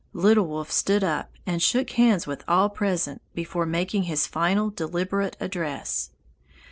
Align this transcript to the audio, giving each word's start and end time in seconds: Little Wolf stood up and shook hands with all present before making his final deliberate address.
Little 0.13 0.47
Wolf 0.47 0.71
stood 0.71 1.03
up 1.03 1.29
and 1.45 1.61
shook 1.61 1.91
hands 1.91 2.25
with 2.25 2.43
all 2.47 2.69
present 2.69 3.21
before 3.35 3.67
making 3.67 4.01
his 4.09 4.25
final 4.25 4.71
deliberate 4.71 5.37
address. 5.39 6.09